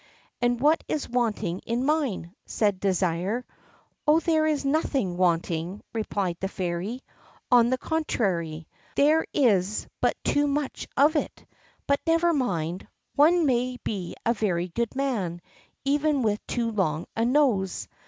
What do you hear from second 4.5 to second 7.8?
nothing wanting," replied the Fairy; "on the